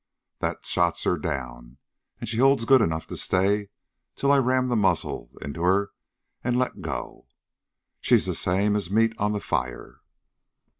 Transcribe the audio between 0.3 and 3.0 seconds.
That sots her down, an' she holds good